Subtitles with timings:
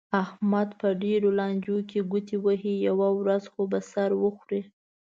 [0.23, 4.61] احمد په ډېرو لانجو کې ګوتې وهي، یوه ورځ خو به سر وخوري.